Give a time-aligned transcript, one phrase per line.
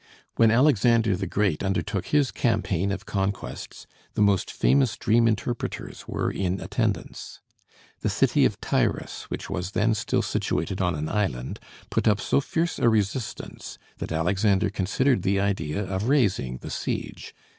[0.35, 3.85] When Alexander the Great undertook his campaign of conquests,
[4.15, 7.39] the most famous dream interpreters were in attendance.
[7.99, 11.59] The city of Tyrus, which was then still situated on an island,
[11.91, 17.35] put up so fierce a resistance that Alexander considered the idea of raising the siege.